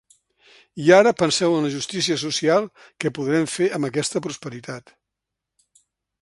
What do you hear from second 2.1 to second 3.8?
social que podrem fer